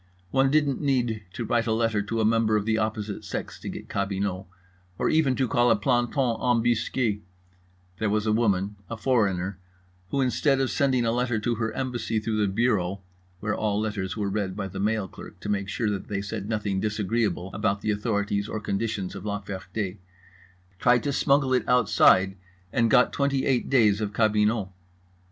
[0.31, 3.69] One didn't need to write a letter to a member of the opposite sex to
[3.69, 4.47] get cabinot,
[4.97, 9.59] or even to call a planton embusqué—there was a woman, a foreigner,
[10.09, 13.03] who, instead of sending a letter to her embassy through the bureau
[13.41, 16.49] (where all letters were read by the mail clerk to make sure that they said
[16.49, 19.97] nothing disagreeable about the authorities or conditions of La Ferté)
[20.79, 22.35] tried to smuggle it outside,
[22.73, 24.67] and got twenty eight days of cabinot.